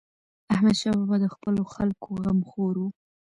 احمدشاه 0.53 0.95
بابا 0.99 1.15
د 1.23 1.25
خپلو 1.33 1.61
خلکو 1.75 2.07
غمخور 2.23 2.73
و. 2.79 2.83